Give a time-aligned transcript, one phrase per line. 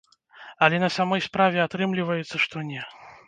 [0.67, 2.81] Але на самой справе атрымліваецца, што не.